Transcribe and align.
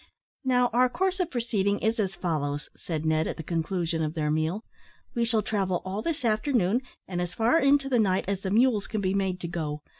"Now 0.43 0.69
our 0.73 0.89
course 0.89 1.19
of 1.19 1.29
proceeding 1.29 1.77
is 1.77 1.99
as 1.99 2.15
follows," 2.15 2.69
said 2.75 3.05
Ned, 3.05 3.27
at 3.27 3.37
the 3.37 3.43
conclusion 3.43 4.01
of 4.03 4.15
their 4.15 4.31
meal 4.31 4.65
"We 5.13 5.23
shall 5.25 5.43
travel 5.43 5.83
all 5.85 6.01
this 6.01 6.25
afternoon, 6.25 6.81
and 7.07 7.21
as 7.21 7.35
far 7.35 7.59
into 7.59 7.87
the 7.87 7.99
night 7.99 8.25
as 8.27 8.41
the 8.41 8.49
mules 8.49 8.87
can 8.87 8.99
be 9.01 9.13
made 9.13 9.39
to 9.41 9.47
go. 9.47 9.83